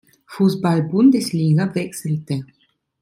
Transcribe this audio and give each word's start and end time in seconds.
Fußball-Bundesliga 0.29 1.75
wechselte. 1.75 2.47